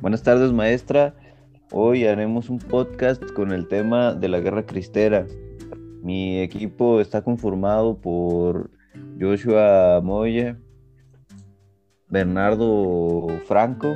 Buenas 0.00 0.22
tardes, 0.22 0.50
maestra. 0.50 1.14
Hoy 1.72 2.06
haremos 2.06 2.48
un 2.48 2.58
podcast 2.58 3.22
con 3.32 3.52
el 3.52 3.68
tema 3.68 4.14
de 4.14 4.28
la 4.28 4.40
guerra 4.40 4.64
cristera. 4.64 5.26
Mi 6.02 6.40
equipo 6.40 7.02
está 7.02 7.20
conformado 7.22 7.98
por 7.98 8.70
Joshua 9.20 10.00
Moya, 10.02 10.58
Bernardo 12.08 13.26
Franco 13.44 13.94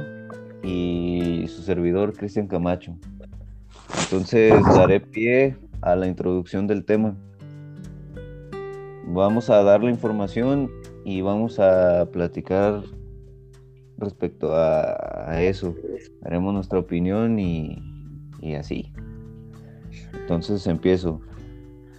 y 0.62 1.46
su 1.48 1.62
servidor 1.62 2.12
Cristian 2.12 2.48
Camacho. 2.48 2.98
Entonces 4.02 4.52
daré 4.76 5.00
pie 5.00 5.56
a 5.80 5.96
la 5.96 6.06
introducción 6.06 6.66
del 6.66 6.84
tema. 6.84 7.16
Vamos 9.06 9.48
a 9.48 9.62
dar 9.62 9.82
la 9.82 9.88
información 9.88 10.70
y 11.02 11.22
vamos 11.22 11.58
a 11.58 12.10
platicar 12.12 12.82
respecto 13.98 14.54
a, 14.54 15.40
eso. 15.40 15.74
Haremos 16.24 16.54
nuestra 16.54 16.78
opinión 16.78 17.38
y, 17.38 17.78
así. 18.58 18.92
Entonces 20.12 20.66
empiezo. 20.66 21.20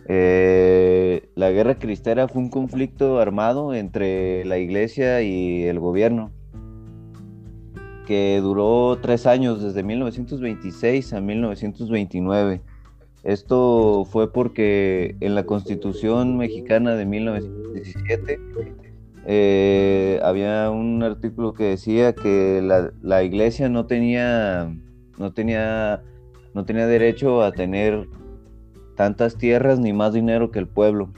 Eh, 0.07 1.29
la 1.35 1.49
guerra 1.51 1.75
cristera 1.75 2.27
fue 2.27 2.41
un 2.41 2.49
conflicto 2.49 3.19
armado 3.19 3.73
entre 3.73 4.45
la 4.45 4.57
iglesia 4.57 5.21
y 5.21 5.63
el 5.63 5.79
gobierno 5.79 6.31
que 8.05 8.39
duró 8.41 8.99
tres 9.01 9.25
años, 9.25 9.61
desde 9.61 9.83
1926 9.83 11.13
a 11.13 11.21
1929. 11.21 12.61
Esto 13.23 14.05
fue 14.05 14.31
porque 14.31 15.15
en 15.19 15.33
la 15.33 15.45
Constitución 15.45 16.37
mexicana 16.37 16.95
de 16.95 17.05
1917 17.05 18.39
eh, 19.27 20.19
había 20.23 20.69
un 20.69 21.01
artículo 21.01 21.53
que 21.53 21.63
decía 21.63 22.13
que 22.13 22.61
la, 22.61 23.23
iglesia 23.23 23.69
no 23.69 23.87
tenía, 23.87 24.71
no, 25.17 25.33
tenía, 25.33 26.03
no 26.53 26.63
tenía 26.65 26.85
derecho 26.85 27.41
a 27.41 27.51
tener 27.51 28.07
tantas 28.95 29.35
tierras 29.37 29.79
ni 29.79 29.93
más 29.93 30.13
dinero 30.13 30.51
que 30.51 30.59
el 30.59 30.67
pueblo. 30.67 31.09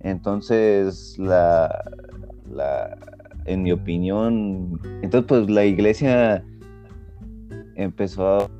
Entonces, 0.00 1.18
la, 1.18 1.84
en 3.44 3.62
mi 3.62 3.72
opinión, 3.72 4.80
entonces 5.02 5.28
pues 5.28 5.50
la 5.50 5.66
iglesia 5.66 6.42
empezó 7.76 8.26
a 8.26 8.50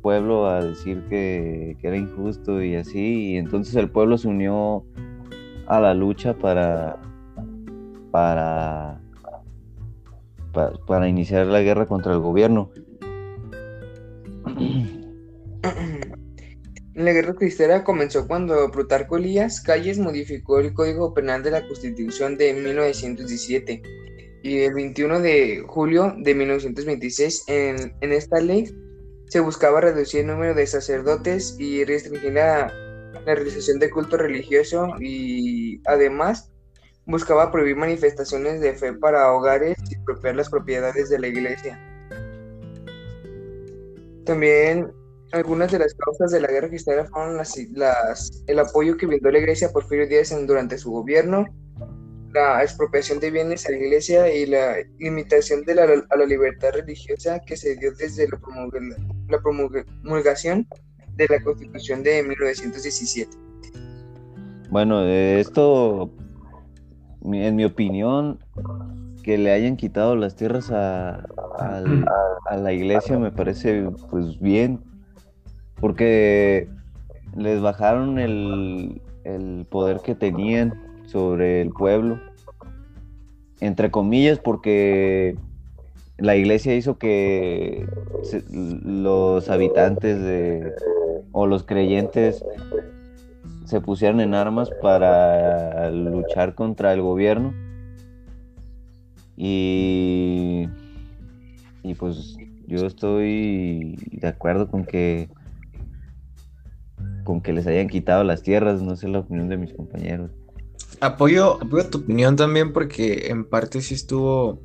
pueblo 0.00 0.46
a 0.46 0.64
decir 0.64 1.02
que, 1.08 1.76
que, 1.80 1.88
era 1.88 1.96
injusto 1.96 2.62
y 2.62 2.76
así, 2.76 3.32
y 3.32 3.36
entonces 3.36 3.74
el 3.74 3.90
pueblo 3.90 4.16
se 4.16 4.28
unió 4.28 4.84
a 5.66 5.80
la 5.80 5.94
lucha 5.94 6.34
para, 6.34 7.00
para, 8.16 8.98
para, 10.86 11.06
iniciar 11.06 11.46
la 11.48 11.60
guerra 11.60 11.84
contra 11.84 12.14
el 12.14 12.20
gobierno. 12.20 12.70
La 16.94 17.12
guerra 17.12 17.34
cristera 17.34 17.84
comenzó 17.84 18.26
cuando 18.26 18.70
Plutarco 18.70 19.18
Elías 19.18 19.60
Calles 19.60 19.98
modificó 19.98 20.60
el 20.60 20.72
Código 20.72 21.12
Penal 21.12 21.42
de 21.42 21.50
la 21.50 21.68
Constitución 21.68 22.38
de 22.38 22.54
1917 22.54 23.82
y 24.42 24.60
el 24.60 24.72
21 24.72 25.20
de 25.20 25.62
julio 25.66 26.14
de 26.16 26.34
1926 26.34 27.44
en, 27.48 27.94
en 28.00 28.12
esta 28.14 28.40
ley 28.40 28.74
se 29.26 29.40
buscaba 29.40 29.82
reducir 29.82 30.20
el 30.20 30.28
número 30.28 30.54
de 30.54 30.66
sacerdotes 30.66 31.54
y 31.58 31.84
restringir 31.84 32.32
la, 32.32 32.72
la 33.12 33.34
realización 33.34 33.78
de 33.78 33.90
culto 33.90 34.16
religioso 34.16 34.88
y 34.98 35.82
además 35.84 36.50
buscaba 37.06 37.52
prohibir 37.52 37.76
manifestaciones 37.76 38.60
de 38.60 38.74
fe 38.74 38.92
para 38.92 39.32
hogares 39.32 39.76
y 39.88 39.94
expropiar 39.94 40.36
las 40.36 40.50
propiedades 40.50 41.08
de 41.08 41.18
la 41.18 41.28
iglesia. 41.28 41.80
También 44.24 44.92
algunas 45.32 45.70
de 45.70 45.78
las 45.78 45.94
causas 45.94 46.32
de 46.32 46.40
la 46.40 46.48
guerra 46.48 46.68
cristiana 46.68 47.04
fueron 47.06 47.36
las, 47.36 48.42
el 48.46 48.58
apoyo 48.58 48.96
que 48.96 49.06
brindó 49.06 49.30
la 49.30 49.38
iglesia 49.38 49.68
a 49.68 49.72
Porfirio 49.72 50.06
Díaz 50.08 50.34
durante 50.46 50.78
su 50.78 50.90
gobierno, 50.90 51.46
la 52.32 52.62
expropiación 52.62 53.20
de 53.20 53.30
bienes 53.30 53.66
a 53.66 53.70
la 53.70 53.78
iglesia 53.78 54.32
y 54.32 54.46
la 54.46 54.76
limitación 54.98 55.64
de 55.64 55.76
la, 55.76 55.84
a 55.84 56.16
la 56.16 56.26
libertad 56.26 56.70
religiosa 56.74 57.40
que 57.46 57.56
se 57.56 57.76
dio 57.76 57.92
desde 57.94 58.28
la, 58.28 58.38
la 59.28 59.40
promulgación 59.40 60.66
de 61.14 61.26
la 61.30 61.40
Constitución 61.42 62.02
de 62.02 62.22
1917. 62.24 63.30
Bueno, 64.70 65.06
esto 65.06 66.12
en 67.32 67.56
mi 67.56 67.64
opinión, 67.64 68.38
que 69.22 69.38
le 69.38 69.52
hayan 69.52 69.76
quitado 69.76 70.14
las 70.14 70.36
tierras 70.36 70.70
a, 70.70 71.26
la 72.56 72.72
iglesia 72.72 73.18
me 73.18 73.32
parece 73.32 73.88
pues 74.10 74.38
bien, 74.38 74.80
porque 75.80 76.68
les 77.36 77.60
bajaron 77.60 78.18
el, 78.18 79.00
poder 79.68 80.00
que 80.00 80.14
tenían 80.14 80.80
sobre 81.06 81.60
el 81.60 81.70
pueblo, 81.70 82.20
entre 83.60 83.90
comillas, 83.90 84.38
porque 84.38 85.36
la 86.18 86.36
iglesia 86.36 86.76
hizo 86.76 86.98
que 86.98 87.86
los 88.52 89.50
habitantes 89.50 90.22
de, 90.22 90.72
o 91.32 91.46
los 91.46 91.64
creyentes 91.64 92.44
se 93.66 93.80
pusieran 93.80 94.20
en 94.20 94.34
armas 94.34 94.70
para 94.80 95.90
luchar 95.90 96.54
contra 96.54 96.92
el 96.92 97.02
gobierno. 97.02 97.52
Y, 99.36 100.68
y 101.82 101.94
pues 101.94 102.36
yo 102.66 102.86
estoy 102.86 103.96
de 104.12 104.28
acuerdo 104.28 104.70
con 104.70 104.84
que 104.84 105.28
con 107.24 107.40
que 107.40 107.52
les 107.52 107.66
hayan 107.66 107.88
quitado 107.88 108.22
las 108.22 108.42
tierras, 108.42 108.80
no 108.80 108.94
sé 108.96 109.08
la 109.08 109.18
opinión 109.18 109.48
de 109.48 109.56
mis 109.56 109.74
compañeros. 109.74 110.30
Apoyo, 111.00 111.60
apoyo 111.60 111.90
tu 111.90 111.98
opinión 111.98 112.36
también 112.36 112.72
porque 112.72 113.26
en 113.28 113.44
parte 113.44 113.82
sí 113.82 113.94
estuvo, 113.94 114.62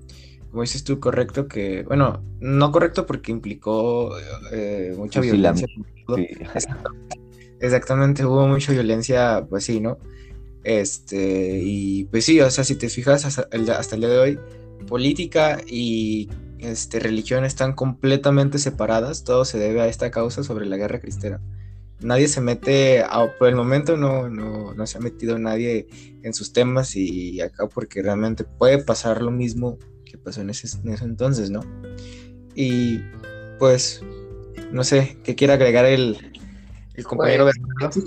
como 0.52 0.62
dices 0.62 0.84
tú, 0.84 1.00
correcto 1.00 1.48
que, 1.48 1.82
bueno, 1.84 2.24
no 2.40 2.72
correcto 2.72 3.08
porque 3.08 3.32
implicó 3.32 4.12
eh, 4.54 4.94
mucha 4.96 5.22
violencia. 5.22 5.68
Exactamente, 7.62 8.26
hubo 8.26 8.48
mucha 8.48 8.72
violencia, 8.72 9.46
pues 9.48 9.66
sí, 9.66 9.80
¿no? 9.80 10.00
Este, 10.64 11.60
y 11.64 12.06
pues 12.06 12.26
sí, 12.26 12.42
o 12.42 12.50
sea, 12.50 12.64
si 12.64 12.76
te 12.76 12.90
fijas 12.90 13.26
hasta 13.26 13.48
el, 13.52 13.66
día 13.66 14.10
de 14.10 14.20
hoy, 14.20 14.40
política 14.88 15.60
y 15.68 16.28
este, 16.58 17.00
religión 17.00 17.46
están 17.46 17.74
completamente 17.74 18.58
separadas, 18.58 19.24
todo 19.24 19.46
se 19.46 19.60
debe 19.60 19.82
a 19.82 19.88
esta 19.88 20.10
causa 20.10 20.44
sobre 20.44 20.66
la 20.66 20.78
guerra 20.78 21.00
cristera. 21.00 21.40
Nadie 22.00 22.28
se 22.28 22.42
mete, 22.42 23.04
por 23.38 23.48
el 23.48 23.56
momento 23.56 23.96
no, 23.96 24.28
no, 24.28 24.74
no 24.74 24.88
se 24.88 24.98
ha 24.98 25.02
metido 25.02 25.38
nadie 25.38 25.88
en 26.24 26.34
sus 26.34 26.54
temas 26.54 26.96
y 26.96 27.42
acá 27.42 27.68
porque 27.68 28.02
realmente 28.02 28.44
puede 28.44 28.80
pasar 28.84 29.22
lo 29.22 29.30
mismo 29.30 29.78
que 30.04 30.18
pasó 30.18 30.42
en 30.42 30.50
ese, 30.50 30.68
en 30.84 30.94
ese 30.94 31.06
entonces, 31.06 31.52
¿no? 31.52 31.62
Y 32.56 33.02
pues, 33.60 34.02
no 34.72 34.84
sé, 34.84 35.20
¿qué 35.24 35.36
quiere 35.36 35.54
agregar 35.54 35.86
el, 35.86 36.31
el 36.96 37.04
compañero 37.06 37.46
pues, 37.80 37.96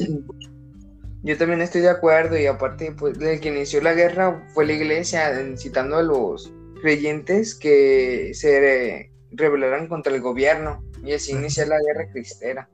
Yo 1.23 1.39
también 1.39 1.63
estoy 1.63 1.81
de 1.81 1.89
acuerdo 1.89 2.39
y 2.39 2.45
aparte, 2.45 2.93
pues, 2.93 3.19
desde 3.19 3.41
que 3.41 3.49
inició 3.49 3.81
la 3.81 3.95
guerra 3.95 4.47
fue 4.53 4.67
la 4.67 4.75
iglesia 4.75 5.33
citando 5.57 5.97
a 5.97 6.03
los 6.03 6.53
creyentes 6.83 7.55
que 7.55 8.33
se 8.35 9.11
rebelaran 9.31 9.89
contra 9.89 10.15
el 10.15 10.21
gobierno 10.21 10.85
y 11.03 11.15
así 11.15 11.33
inició 11.33 11.65
la 11.65 11.79
guerra 11.81 12.13
cristera. 12.13 12.69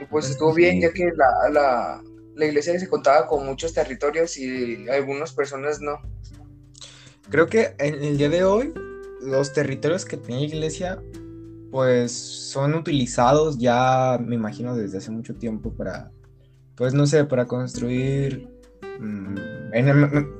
Y 0.00 0.06
pues 0.06 0.30
estuvo 0.30 0.54
bien 0.54 0.80
ya 0.80 0.92
que 0.92 1.10
la, 1.14 1.50
la, 1.50 2.02
la 2.34 2.46
iglesia 2.46 2.78
se 2.78 2.88
contaba 2.88 3.26
con 3.26 3.44
muchos 3.44 3.74
territorios 3.74 4.38
y 4.38 4.88
algunas 4.88 5.34
personas 5.34 5.80
no. 5.80 6.00
Creo 7.30 7.48
que 7.48 7.74
en 7.78 8.02
el 8.02 8.16
día 8.16 8.30
de 8.30 8.44
hoy 8.44 8.72
los 9.20 9.52
territorios 9.52 10.04
que 10.04 10.16
tenía 10.16 10.46
iglesia 10.46 11.02
pues 11.74 12.12
son 12.12 12.72
utilizados 12.74 13.58
ya, 13.58 14.16
me 14.24 14.36
imagino, 14.36 14.76
desde 14.76 14.98
hace 14.98 15.10
mucho 15.10 15.34
tiempo 15.34 15.72
para, 15.72 16.12
pues 16.76 16.94
no 16.94 17.04
sé, 17.04 17.24
para 17.24 17.46
construir, 17.46 18.48
mm, 19.00 19.34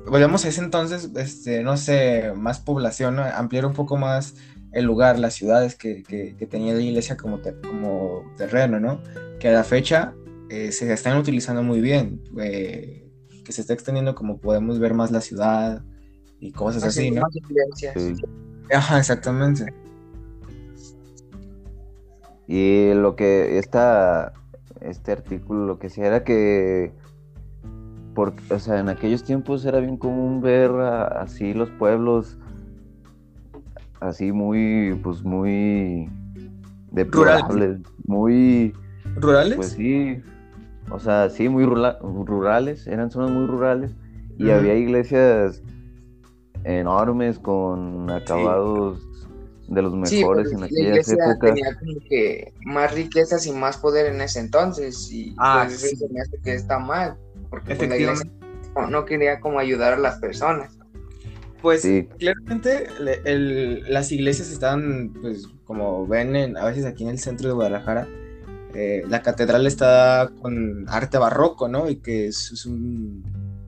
volvemos 0.09 0.45
a 0.45 0.47
ese 0.47 0.61
entonces, 0.61 1.11
este, 1.17 1.61
no 1.61 1.75
sé, 1.75 2.31
más 2.37 2.61
población, 2.61 3.19
ampliar 3.19 3.65
un 3.65 3.73
poco 3.73 3.97
más 3.97 4.35
el 4.71 4.85
lugar, 4.85 5.19
las 5.19 5.33
ciudades 5.33 5.75
que, 5.75 6.37
tenía 6.49 6.73
la 6.73 6.79
iglesia 6.79 7.17
como, 7.17 7.41
como 7.67 8.23
terreno, 8.37 8.79
¿no? 8.79 9.01
Que 9.37 9.49
a 9.49 9.51
la 9.51 9.65
fecha 9.65 10.13
eh, 10.49 10.71
se 10.71 10.89
están 10.93 11.17
utilizando 11.17 11.61
muy 11.63 11.81
bien, 11.81 12.23
eh, 12.39 13.11
que 13.43 13.51
se 13.51 13.59
está 13.59 13.73
extendiendo 13.73 14.15
como 14.15 14.37
podemos 14.37 14.79
ver 14.79 14.93
más 14.93 15.11
la 15.11 15.19
ciudad 15.19 15.83
y 16.39 16.53
cosas 16.53 16.85
así, 16.85 17.11
¿no? 17.11 17.23
Ajá, 18.71 18.99
exactamente. 18.99 19.65
Y 22.47 22.93
lo 22.93 23.15
que 23.15 23.57
esta, 23.57 24.33
este 24.81 25.11
artículo 25.11 25.65
lo 25.65 25.79
que 25.79 25.87
hacía 25.87 26.05
era 26.05 26.23
que, 26.23 26.93
porque, 28.13 28.53
o 28.53 28.59
sea, 28.59 28.79
en 28.79 28.89
aquellos 28.89 29.23
tiempos 29.23 29.65
era 29.65 29.79
bien 29.79 29.97
común 29.97 30.41
ver 30.41 30.71
así 30.71 31.53
los 31.53 31.69
pueblos 31.71 32.37
así 33.99 34.31
muy, 34.31 34.99
pues 35.03 35.23
muy 35.23 36.09
deplorables, 36.91 37.79
muy... 38.05 38.73
¿Rurales? 39.15 39.55
Pues 39.55 39.69
sí, 39.69 40.21
o 40.91 40.99
sea, 40.99 41.29
sí, 41.29 41.49
muy 41.49 41.65
rurales, 41.65 42.85
eran 42.87 43.09
zonas 43.09 43.31
muy 43.31 43.45
rurales 43.45 43.95
y 44.37 44.49
había 44.49 44.75
iglesias 44.75 45.63
enormes 46.63 47.39
con 47.39 48.09
acabados 48.09 48.99
de 49.67 49.81
los 49.81 50.09
Sí, 50.09 50.17
mejores 50.17 50.43
pues, 50.43 50.53
en 50.53 50.59
la 50.61 50.65
aquellas 50.67 50.87
iglesia 51.07 51.13
épocas. 51.31 51.53
tenía 51.55 51.75
como 51.79 51.99
que 52.07 52.53
más 52.65 52.93
riquezas 52.93 53.45
y 53.47 53.51
más 53.51 53.77
poder 53.77 54.07
en 54.13 54.21
ese 54.21 54.39
entonces 54.39 55.09
y 55.11 55.33
Ah, 55.37 55.63
pues 55.67 55.77
eso 55.83 55.87
sí. 55.87 55.95
se 55.95 56.09
me 56.13 56.21
hace 56.21 56.37
que 56.43 56.53
está 56.53 56.77
mal 56.79 57.17
porque 57.49 57.75
pues, 57.75 57.89
la 57.89 57.97
iglesia 57.97 58.23
Efectivamente. 58.25 58.71
no, 58.75 58.87
no 58.89 59.05
quería 59.05 59.39
como 59.39 59.59
ayudar 59.59 59.93
a 59.93 59.97
las 59.97 60.19
personas. 60.19 60.77
Pues 61.61 61.81
Sí. 61.81 62.07
claramente 62.19 62.87
el- 63.25 63.83
las 63.91 64.11
iglesias 64.11 64.51
están, 64.51 65.13
pues 65.21 65.47
como 65.63 66.05
ven 66.05 66.35
en- 66.35 66.57
a 66.57 66.65
veces 66.65 66.85
aquí 66.85 67.03
en 67.03 67.09
el 67.09 67.17
centro 67.19 67.47
de 67.47 67.55
Guadalajara, 67.55 68.07
eh, 68.75 69.03
la 69.07 69.21
catedral 69.23 69.65
está 69.65 70.29
con 70.41 70.85
arte 70.89 71.17
barroco, 71.17 71.67
¿no? 71.67 71.89
Y 71.89 71.95
que 72.01 72.27
es, 72.27 72.51
es 72.51 72.65
un 72.67 73.23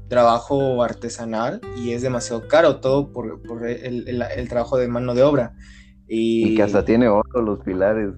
trabajo 0.10 0.84
artesanal 0.84 1.60
y 1.78 1.92
es 1.94 2.02
demasiado 2.02 2.48
caro 2.48 2.80
todo 2.82 3.12
por, 3.12 3.42
por 3.42 3.66
el, 3.68 4.08
el- 4.08 4.22
el 4.22 4.48
trabajo 4.50 4.78
de 4.78 4.88
mano 4.88 5.16
de 5.16 5.24
obra. 5.24 5.54
Y, 6.08 6.50
Y 6.50 6.56
que 6.56 6.64
hasta 6.64 6.86
tiene 6.86 7.08
oro 7.08 7.42
los 7.42 7.60
pilares. 7.60 8.10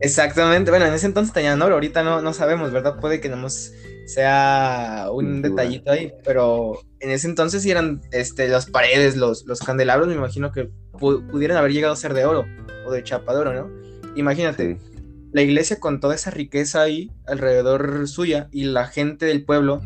Exactamente, 0.00 0.70
bueno, 0.70 0.86
en 0.86 0.92
ese 0.92 1.06
entonces 1.06 1.32
tenían 1.32 1.62
oro, 1.62 1.74
ahorita 1.74 2.02
no, 2.02 2.20
no 2.20 2.32
sabemos, 2.34 2.70
¿verdad? 2.72 2.98
Puede 3.00 3.20
que 3.20 3.28
nomás 3.30 3.72
sea 4.06 5.06
un 5.10 5.40
detallito 5.42 5.90
ahí, 5.90 6.12
pero 6.24 6.78
en 7.00 7.10
ese 7.10 7.26
entonces 7.28 7.62
sí 7.62 7.70
eran 7.70 8.00
este, 8.12 8.48
las 8.48 8.66
paredes, 8.66 9.16
los, 9.16 9.46
los 9.46 9.60
candelabros, 9.60 10.08
me 10.08 10.14
imagino 10.14 10.52
que 10.52 10.70
pu- 10.92 11.26
pudieran 11.30 11.56
haber 11.56 11.72
llegado 11.72 11.92
a 11.94 11.96
ser 11.96 12.12
de 12.14 12.24
oro 12.26 12.44
o 12.86 12.92
de 12.92 13.02
chapa 13.02 13.32
de 13.34 13.40
oro, 13.40 13.52
¿no? 13.54 13.70
Imagínate, 14.16 14.78
Sí. 14.78 15.00
la 15.32 15.42
iglesia 15.42 15.80
con 15.80 15.98
toda 16.00 16.14
esa 16.14 16.30
riqueza 16.30 16.82
ahí 16.82 17.10
alrededor 17.26 18.06
suya 18.06 18.48
y 18.52 18.64
la 18.64 18.86
gente 18.86 19.24
del 19.26 19.44
pueblo, 19.44 19.80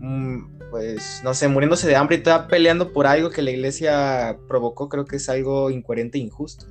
mm, 0.00 0.70
pues 0.70 1.20
no 1.24 1.34
sé, 1.34 1.48
muriéndose 1.48 1.88
de 1.88 1.96
hambre 1.96 2.16
y 2.16 2.22
toda 2.22 2.46
peleando 2.46 2.92
por 2.92 3.06
algo 3.06 3.30
que 3.30 3.42
la 3.42 3.50
iglesia 3.50 4.38
provocó, 4.48 4.88
creo 4.88 5.04
que 5.04 5.16
es 5.16 5.28
algo 5.28 5.70
incoherente 5.70 6.18
e 6.18 6.20
injusto. 6.22 6.66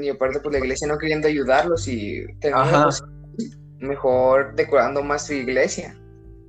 Y 0.00 0.08
aparte 0.08 0.40
pues 0.40 0.52
la 0.52 0.58
iglesia 0.60 0.86
no 0.88 0.98
queriendo 0.98 1.28
ayudarlos 1.28 1.88
y 1.88 2.24
pues, 2.40 3.02
mejor 3.80 4.54
decorando 4.54 5.02
más 5.02 5.26
su 5.26 5.34
iglesia. 5.34 5.96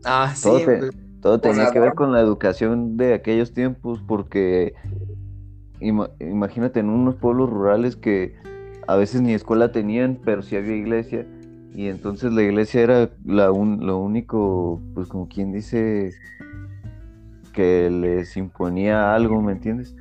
Ah, 0.06 0.34
sí, 0.36 0.44
Todo 0.48 0.60
te- 0.60 0.78
pues, 0.78 0.92
Todo 1.22 1.40
Con 1.42 1.52
tenía 1.52 1.72
que 1.72 1.80
ver 1.80 1.94
con 1.96 2.12
la 2.12 2.20
educación 2.20 2.98
de 2.98 3.14
aquellos 3.14 3.54
tiempos, 3.54 4.02
porque 4.06 4.74
ima- 5.80 6.12
imagínate 6.20 6.82
en 6.82 6.90
unos 6.90 7.16
pueblos 7.16 7.50
rurales 7.50 7.96
que 7.96 8.36
a 8.88 8.98
veces 8.98 9.22
ni 9.22 9.34
escuela 9.34 9.72
tenían, 9.72 10.20
pero 10.26 10.42
sí 10.42 10.58
había 10.58 10.76
iglesia, 10.76 11.26
y 11.74 11.88
entonces 11.88 12.34
la 12.34 12.42
iglesia 12.44 12.82
era 12.82 13.10
la 13.26 13.52
un- 13.52 13.86
lo 13.86 13.98
único, 14.00 14.82
pues 14.94 15.08
como 15.08 15.30
quien 15.30 15.54
dice, 15.54 16.12
que 17.54 17.90
les 17.90 18.36
imponía 18.36 19.14
algo, 19.16 19.42
¿me 19.42 19.54
entiendes? 19.54 19.96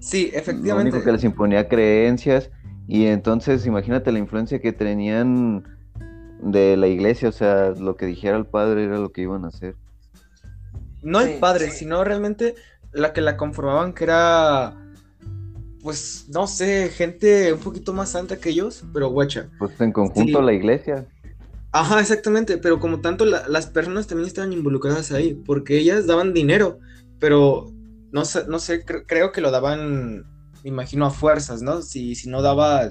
sí, 0.00 0.30
Lo 0.32 0.38
efectivamente. 0.38 0.90
único 0.90 1.04
que 1.04 1.12
les 1.12 1.22
imponía 1.24 1.68
creencias, 1.68 2.50
y 2.86 3.06
entonces 3.06 3.66
imagínate 3.66 4.12
la 4.12 4.18
influencia 4.18 4.60
que 4.60 4.72
tenían 4.72 5.64
de 6.42 6.76
la 6.76 6.86
iglesia, 6.88 7.28
o 7.28 7.32
sea, 7.32 7.70
lo 7.70 7.96
que 7.96 8.06
dijera 8.06 8.36
el 8.36 8.46
padre 8.46 8.84
era 8.84 8.98
lo 8.98 9.10
que 9.12 9.22
iban 9.22 9.44
a 9.44 9.48
hacer. 9.48 9.74
No 11.02 11.20
el 11.20 11.30
Sí, 11.30 11.36
padre, 11.40 11.70
sí. 11.70 11.78
sino 11.78 12.02
realmente 12.04 12.54
la 12.92 13.12
que 13.12 13.20
la 13.20 13.36
conformaban, 13.36 13.92
que 13.92 14.04
era, 14.04 14.74
pues, 15.82 16.26
no 16.32 16.46
sé, 16.46 16.88
gente 16.90 17.52
un 17.52 17.60
poquito 17.60 17.92
más 17.92 18.10
santa 18.10 18.36
que 18.38 18.50
ellos, 18.50 18.84
pero 18.92 19.08
guacha. 19.10 19.48
Pues 19.58 19.78
en 19.80 19.92
conjunto 19.92 20.38
Sí. 20.38 20.44
la 20.44 20.52
iglesia. 20.52 21.06
Ajá, 21.72 22.00
exactamente, 22.00 22.56
pero 22.58 22.78
como 22.78 23.00
tanto 23.00 23.24
la- 23.24 23.48
las 23.48 23.66
personas 23.66 24.06
también 24.06 24.28
estaban 24.28 24.52
involucradas 24.52 25.10
ahí, 25.12 25.34
porque 25.34 25.76
ellas 25.78 26.06
daban 26.06 26.32
dinero, 26.32 26.78
pero 27.18 27.66
no 28.12 28.24
sé, 28.24 28.44
no 28.48 28.58
sé, 28.60 28.84
cre- 28.86 29.04
creo 29.06 29.32
que 29.32 29.40
lo 29.40 29.50
daban, 29.50 30.24
me 30.64 30.70
imagino, 30.70 31.06
a 31.06 31.10
fuerzas, 31.10 31.62
¿no? 31.62 31.82
Si, 31.82 32.14
si 32.14 32.28
no 32.28 32.42
daba, 32.42 32.90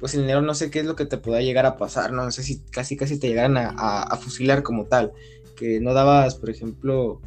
pues 0.00 0.14
el 0.14 0.22
dinero 0.22 0.42
no 0.42 0.52
sé 0.54 0.70
qué 0.70 0.80
es 0.80 0.86
lo 0.86 0.96
que 0.96 1.06
te 1.06 1.16
podía 1.16 1.40
llegar 1.40 1.64
a 1.64 1.76
pasar, 1.76 2.12
¿no? 2.12 2.30
Sé 2.32 2.42
si 2.42 2.60
casi 2.70 2.96
casi 2.96 3.18
te 3.18 3.28
llegaran 3.28 3.56
a, 3.56 3.70
a- 3.70 4.02
a 4.02 4.16
fusilar 4.16 4.62
como 4.62 4.84
tal, 4.86 5.12
que 5.56 5.80
no 5.80 5.94
dabas, 5.94 6.34
por 6.34 6.50
ejemplo, 6.50 7.20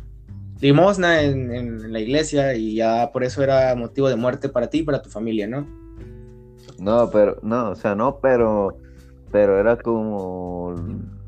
limosna 0.59 1.21
en, 1.23 1.53
en 1.53 1.93
la 1.93 1.99
iglesia 2.01 2.53
y 2.55 2.75
ya 2.75 3.11
por 3.13 3.23
eso 3.23 3.41
era 3.43 3.73
motivo 3.75 4.09
de 4.09 4.15
muerte 4.17 4.49
para 4.49 4.69
ti 4.69 4.79
y 4.79 4.83
para 4.83 5.01
tu 5.01 5.09
familia, 5.09 5.47
¿no? 5.47 5.65
No, 6.79 7.09
pero, 7.09 7.37
no, 7.41 7.71
o 7.71 7.75
sea, 7.75 7.95
no, 7.95 8.19
pero, 8.21 8.77
pero 9.31 9.59
era 9.59 9.77
como 9.77 10.75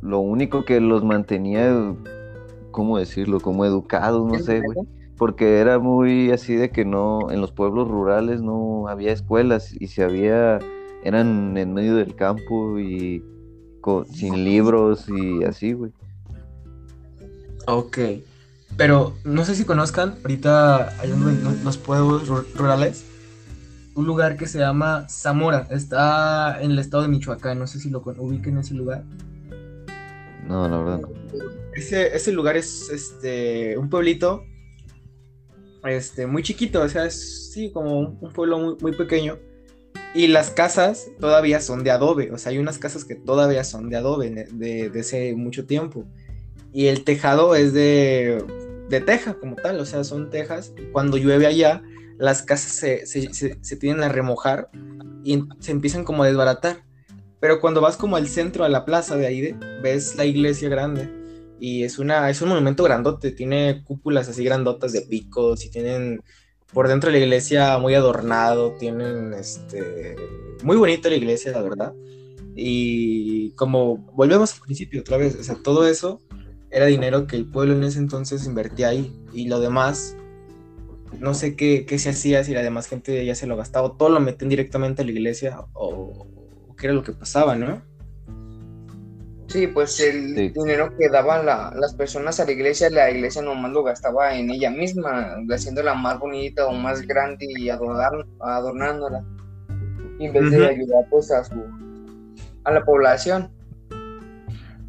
lo 0.01 0.19
único 0.19 0.65
que 0.65 0.79
los 0.81 1.03
mantenía, 1.03 1.95
¿cómo 2.71 2.97
decirlo? 2.97 3.39
Como 3.39 3.65
educados, 3.65 4.27
no 4.27 4.37
sé, 4.39 4.59
güey. 4.59 4.77
Porque 5.19 5.59
era 5.59 5.77
muy 5.77 6.31
así 6.31 6.55
de 6.55 6.71
que 6.71 6.85
no, 6.85 7.29
en 7.29 7.41
los 7.41 7.51
pueblos 7.51 7.87
rurales 7.89 8.41
no 8.41 8.87
había 8.87 9.11
escuelas 9.11 9.75
y 9.77 9.87
si 9.87 10.01
había, 10.01 10.59
eran 11.03 11.55
en 11.57 11.73
medio 11.73 11.95
del 11.95 12.15
campo 12.15 12.79
y 12.79 13.21
co- 13.81 14.05
sin 14.05 14.43
libros 14.45 15.07
y 15.09 15.43
así, 15.43 15.73
güey. 15.73 15.91
Ok. 17.67 17.97
Pero 18.77 19.13
no 19.25 19.43
sé 19.43 19.55
si 19.55 19.65
conozcan, 19.65 20.15
ahorita 20.23 20.97
hay 21.01 21.11
uno 21.11 21.29
en 21.29 21.43
lo- 21.43 21.51
los 21.65 21.77
pueblos 21.77 22.29
ru- 22.29 22.45
rurales, 22.55 23.05
un 23.95 24.05
lugar 24.07 24.37
que 24.37 24.47
se 24.47 24.59
llama 24.59 25.05
Zamora. 25.09 25.67
Está 25.69 26.61
en 26.61 26.71
el 26.71 26.79
estado 26.79 27.03
de 27.03 27.09
Michoacán. 27.09 27.59
No 27.59 27.67
sé 27.67 27.79
si 27.79 27.89
lo 27.89 28.01
con- 28.01 28.17
ubiquen 28.19 28.57
ese 28.57 28.73
lugar. 28.73 29.03
No, 30.47 30.67
la 30.69 30.77
verdad 30.77 31.01
no. 31.01 31.09
Ese, 31.73 32.15
ese 32.15 32.31
lugar 32.31 32.55
es 32.55 32.89
este 32.89 33.77
un 33.77 33.89
pueblito 33.89 34.43
este, 35.83 36.27
muy 36.27 36.43
chiquito, 36.43 36.81
o 36.81 36.89
sea, 36.89 37.05
es 37.05 37.51
sí, 37.51 37.71
como 37.71 37.99
un, 37.99 38.33
pueblo 38.33 38.77
muy, 38.79 38.91
pequeño. 38.93 39.37
Y 40.13 40.27
las 40.27 40.49
casas 40.49 41.07
todavía 41.19 41.61
son 41.61 41.83
de 41.83 41.91
adobe, 41.91 42.31
o 42.31 42.37
sea, 42.37 42.51
hay 42.51 42.57
unas 42.57 42.79
casas 42.79 43.05
que 43.05 43.15
todavía 43.15 43.63
son 43.63 43.89
de 43.89 43.97
adobe 43.97 44.29
de, 44.29 44.89
de, 44.89 44.99
hace 44.99 45.35
mucho 45.35 45.65
tiempo. 45.65 46.05
Y 46.73 46.87
el 46.87 47.03
tejado 47.03 47.55
es 47.55 47.73
de, 47.73 48.43
de 48.89 49.01
teja 49.01 49.35
como 49.35 49.55
tal, 49.55 49.79
o 49.79 49.85
sea, 49.85 50.03
son 50.03 50.29
tejas. 50.29 50.73
Cuando 50.91 51.17
llueve 51.17 51.45
allá, 51.45 51.83
las 52.17 52.41
casas 52.41 52.71
se, 52.71 53.05
se, 53.05 53.33
se, 53.33 53.57
se 53.61 53.75
tienden 53.75 54.03
a 54.03 54.09
remojar 54.09 54.69
y 55.23 55.43
se 55.59 55.71
empiezan 55.71 56.03
como 56.03 56.23
a 56.23 56.27
desbaratar. 56.27 56.83
Pero 57.39 57.61
cuando 57.61 57.79
vas 57.79 57.95
como 57.95 58.15
al 58.15 58.27
centro, 58.27 58.63
a 58.63 58.69
la 58.69 58.85
plaza 58.85 59.15
de 59.15 59.27
ahí, 59.27 59.55
ves 59.81 60.15
la 60.15 60.25
iglesia 60.25 60.69
grande 60.69 61.18
y 61.59 61.83
es, 61.83 61.99
una, 61.99 62.29
es 62.29 62.41
un 62.41 62.49
monumento 62.49 62.83
grandote, 62.83 63.31
tiene 63.31 63.83
cúpulas 63.83 64.29
así 64.29 64.43
grandotas 64.43 64.93
de 64.93 65.01
picos 65.01 65.65
y 65.65 65.69
tienen 65.69 66.21
por 66.73 66.87
dentro 66.87 67.11
de 67.11 67.17
la 67.17 67.25
iglesia 67.25 67.77
muy 67.77 67.95
adornado, 67.95 68.73
tienen 68.73 69.33
este, 69.33 70.15
muy 70.63 70.77
bonita 70.77 71.09
la 71.09 71.15
iglesia, 71.15 71.51
la 71.51 71.61
verdad. 71.61 71.93
Y 72.55 73.51
como 73.51 73.97
volvemos 74.13 74.53
al 74.53 74.61
principio 74.61 75.01
otra 75.01 75.17
vez, 75.17 75.35
o 75.35 75.43
sea, 75.43 75.55
todo 75.63 75.87
eso 75.87 76.21
era 76.71 76.85
dinero 76.85 77.25
que 77.25 77.35
el 77.35 77.45
pueblo 77.49 77.73
en 77.73 77.83
ese 77.83 77.99
entonces 77.99 78.45
invertía 78.45 78.89
ahí 78.89 79.13
y 79.33 79.47
lo 79.47 79.59
demás, 79.59 80.15
no 81.19 81.33
sé 81.33 81.55
qué, 81.55 81.85
qué 81.87 81.97
se 81.97 82.09
hacía, 82.09 82.43
si 82.43 82.53
la 82.53 82.61
demás 82.61 82.87
gente 82.87 83.25
ya 83.25 83.35
se 83.35 83.47
lo 83.47 83.57
gastaba, 83.57 83.97
todo 83.97 84.09
lo 84.09 84.19
metían 84.19 84.49
directamente 84.49 85.01
a 85.01 85.05
la 85.05 85.11
iglesia 85.11 85.61
o, 85.73 86.27
o 86.67 86.75
qué 86.75 86.87
era 86.87 86.93
lo 86.93 87.03
que 87.03 87.13
pasaba, 87.13 87.55
¿no? 87.55 87.81
Sí, 89.49 89.65
pues 89.65 89.99
el 89.99 90.35
Sí. 90.35 90.49
dinero 90.55 90.95
que 90.95 91.09
daban 91.09 91.45
la- 91.45 91.73
las 91.75 91.95
personas 91.95 92.39
a 92.39 92.45
la 92.45 92.51
iglesia, 92.51 92.89
la 92.91 93.09
iglesia 93.09 93.41
nomás 93.41 93.71
lo 93.71 93.83
gastaba 93.83 94.35
en 94.35 94.51
ella 94.51 94.69
misma, 94.69 95.37
haciéndola 95.49 95.95
más 95.95 96.19
bonita 96.19 96.67
o 96.67 96.71
más 96.73 97.01
grande 97.01 97.47
y 97.57 97.69
adornar- 97.69 98.27
adornándola, 98.39 99.25
en 100.19 100.33
vez 100.33 100.51
de 100.51 100.67
ayudar 100.67 101.05
pues 101.09 101.31
a 101.31 101.43
su 101.43 101.55
a 102.63 102.71
la 102.71 102.85
población. 102.85 103.49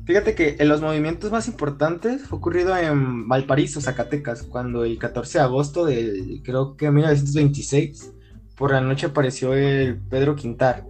Fíjate 0.04 0.34
que 0.34 0.56
en 0.58 0.68
los 0.68 0.82
movimientos 0.82 1.30
más 1.30 1.46
importantes 1.48 2.22
fue 2.24 2.38
ocurrido 2.38 2.76
en 2.76 3.28
Valparaíso, 3.28 3.80
Zacatecas, 3.80 4.42
cuando 4.42 4.84
el 4.84 4.98
14 4.98 5.38
de 5.38 5.44
agosto 5.44 5.86
de 5.86 6.40
creo 6.44 6.76
que 6.76 6.90
1926 6.90 8.12
por 8.60 8.72
la 8.72 8.82
noche 8.82 9.06
apareció 9.06 9.54
el 9.54 9.98
Pedro 10.10 10.36
Quintar, 10.36 10.84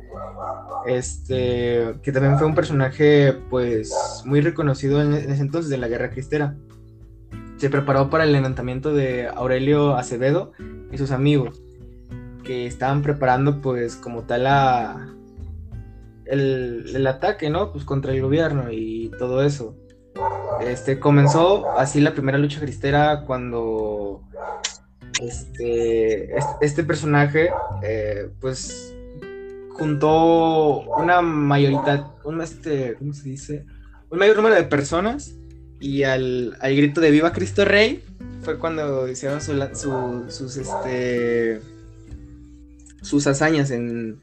este 0.87 1.95
que 2.03 2.11
también 2.11 2.37
fue 2.37 2.49
un 2.49 2.55
personaje 2.57 3.33
pues 3.49 3.95
muy 4.25 4.41
reconocido 4.41 5.01
en, 5.01 5.15
ese 5.15 5.41
entonces 5.41 5.71
de 5.71 5.79
la 5.79 5.87
Guerra 5.87 6.11
Cristera. 6.11 6.57
Se 7.59 7.71
preparó 7.71 8.11
para 8.11 8.25
el 8.25 8.33
levantamiento 8.33 8.93
de 8.93 9.29
Aurelio 9.29 9.95
Acevedo 9.95 10.51
y 10.91 10.99
sus 10.99 11.13
amigos 11.13 11.63
que 12.43 12.67
estaban 12.67 13.03
preparando 13.03 13.61
pues 13.61 13.95
como 13.95 14.23
tal 14.25 14.49
el, 16.25 16.91
el 16.93 17.07
ataque, 17.07 17.51
¿no? 17.51 17.71
Pues 17.71 17.85
contra 17.85 18.13
el 18.13 18.21
gobierno 18.21 18.73
y 18.73 19.13
todo 19.17 19.45
eso. 19.45 19.77
Este, 20.61 20.99
comenzó 20.99 21.71
así 21.79 22.01
la 22.01 22.15
primera 22.15 22.37
lucha 22.37 22.59
cristera 22.59 23.23
cuando 23.27 24.23
este, 25.21 26.35
este, 26.61 26.85
personaje, 26.85 27.51
eh, 27.83 28.29
pues 28.41 28.95
juntó 29.71 30.81
una 30.99 31.21
mayoría, 31.21 32.07
un 32.25 32.41
este, 32.41 32.95
¿cómo 32.99 33.13
se 33.13 33.29
dice? 33.29 33.65
Un 34.11 34.19
mayor 34.19 34.37
número 34.37 34.55
de 34.55 34.65
personas 34.65 35.35
y 35.79 36.03
al, 36.03 36.57
grito 36.61 37.01
de 37.01 37.11
Viva 37.11 37.33
Cristo 37.33 37.65
Rey 37.65 38.05
fue 38.43 38.59
cuando 38.59 39.09
hicieron 39.09 39.41
sus, 39.41 40.57
este, 40.57 41.61
sus 43.03 43.27
hazañas 43.27 43.71
en, 43.71 44.19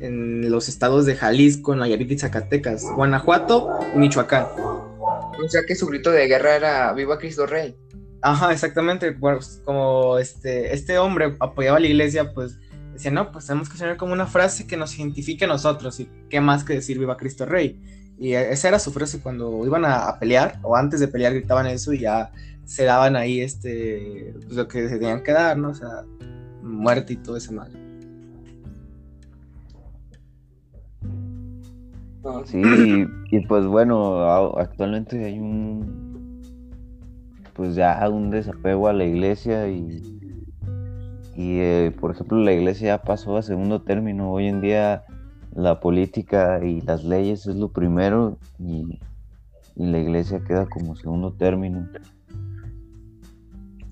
en 0.00 0.50
los 0.50 0.68
estados 0.68 1.06
de 1.06 1.16
Jalisco, 1.16 1.76
Nayarit 1.76 2.10
y 2.10 2.18
Zacatecas, 2.18 2.84
Guanajuato 2.94 3.78
y 3.94 3.98
Michoacán. 3.98 4.46
O 4.56 5.48
sea 5.48 5.62
que 5.66 5.74
su 5.74 5.86
grito 5.86 6.10
de 6.10 6.26
guerra 6.26 6.56
era 6.56 6.92
Viva 6.92 7.18
Cristo 7.18 7.46
Rey. 7.46 7.76
Ajá, 8.22 8.52
exactamente. 8.52 9.12
Pues, 9.12 9.60
como 9.64 10.16
este, 10.18 10.72
este 10.72 10.98
hombre 10.98 11.36
apoyaba 11.40 11.76
a 11.76 11.80
la 11.80 11.88
iglesia, 11.88 12.32
pues 12.32 12.58
decía, 12.92 13.10
no, 13.10 13.32
pues 13.32 13.46
tenemos 13.46 13.68
que 13.68 13.78
tener 13.78 13.96
como 13.96 14.12
una 14.12 14.26
frase 14.26 14.66
que 14.66 14.76
nos 14.76 14.96
identifique 14.96 15.44
a 15.44 15.48
nosotros. 15.48 15.98
Y 16.00 16.08
qué 16.30 16.40
más 16.40 16.64
que 16.64 16.74
decir 16.74 16.98
Viva 16.98 17.16
Cristo 17.16 17.44
Rey. 17.44 17.80
Y 18.18 18.34
esa 18.34 18.68
era 18.68 18.78
su 18.78 18.92
frase 18.92 19.20
cuando 19.20 19.66
iban 19.66 19.84
a, 19.84 20.18
pelear, 20.20 20.60
o 20.62 20.76
antes 20.76 21.00
de 21.00 21.08
pelear 21.08 21.34
gritaban 21.34 21.66
eso 21.66 21.92
y 21.92 22.00
ya 22.00 22.30
se 22.64 22.84
daban 22.84 23.16
ahí 23.16 23.40
este, 23.40 24.32
pues, 24.34 24.52
lo 24.54 24.68
que 24.68 24.88
se 24.88 24.98
tenían 24.98 25.24
que 25.24 25.32
dar, 25.32 25.58
¿no? 25.58 25.70
O 25.70 25.74
sea, 25.74 26.04
muerte 26.62 27.14
y 27.14 27.16
todo 27.16 27.36
ese 27.36 27.52
mal. 27.52 27.72
Sí, 32.46 32.62
y 33.32 33.40
pues 33.46 33.66
bueno, 33.66 34.24
actualmente 34.56 35.24
hay 35.24 35.40
un 35.40 36.01
pues 37.54 37.74
ya 37.74 38.08
un 38.08 38.30
desapego 38.30 38.88
a 38.88 38.92
la 38.92 39.04
iglesia 39.04 39.68
y, 39.68 40.20
y 41.36 41.60
eh, 41.60 41.94
por 42.00 42.12
ejemplo 42.12 42.38
la 42.38 42.52
iglesia 42.52 42.88
ya 42.88 43.02
pasó 43.02 43.36
a 43.36 43.42
segundo 43.42 43.82
término. 43.82 44.32
Hoy 44.32 44.48
en 44.48 44.60
día 44.60 45.04
la 45.54 45.80
política 45.80 46.60
y 46.64 46.80
las 46.80 47.04
leyes 47.04 47.46
es 47.46 47.56
lo 47.56 47.68
primero 47.68 48.38
y, 48.58 48.98
la 49.74 49.98
iglesia 49.98 50.42
queda 50.46 50.66
como 50.66 50.94
segundo 50.96 51.32
término. 51.32 51.88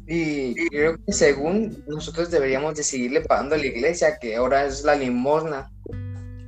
Y 0.07 0.55
creo 0.69 1.03
que 1.03 1.13
según 1.13 1.83
nosotros 1.87 2.31
deberíamos 2.31 2.75
de 2.75 2.83
seguirle 2.83 3.23
pagando 3.23 3.55
a 3.55 3.59
la 3.59 3.65
iglesia, 3.65 4.19
que 4.21 4.37
ahora 4.37 4.67
es 4.67 4.85
la 4.85 4.95
limosna, 4.95 5.73